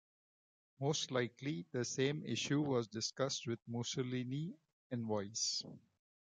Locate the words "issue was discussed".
2.25-3.45